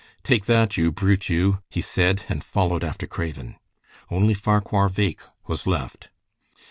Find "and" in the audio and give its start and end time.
2.27-2.43